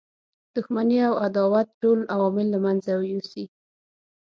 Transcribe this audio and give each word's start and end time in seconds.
دښمنی 0.55 0.99
او 1.09 1.13
عداوت 1.25 1.67
ټول 1.81 1.99
عوامل 2.13 2.47
له 2.53 2.59
منځه 2.65 2.91
یوسي. 3.11 3.45